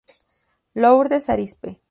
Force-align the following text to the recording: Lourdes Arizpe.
Lourdes 0.73 1.29
Arizpe. 1.29 1.79